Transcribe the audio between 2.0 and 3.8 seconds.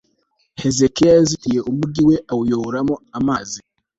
we, awuyoboramo amazi